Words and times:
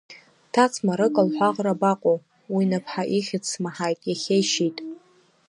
Ҭац 0.53 0.73
Марыка 0.85 1.21
лҳәаӷра 1.27 1.73
абаҟоу, 1.75 2.17
уи 2.53 2.63
Наԥҳа 2.71 3.03
ихьыӡ 3.17 3.43
смаҳаит 3.51 3.99
иахьа 4.09 4.35
ишьит. 4.41 4.77